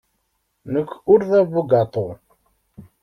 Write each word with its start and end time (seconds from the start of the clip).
Nekk 0.73 0.91
ur 1.11 1.19
d 1.29 1.31
abugaṭu. 1.39 2.07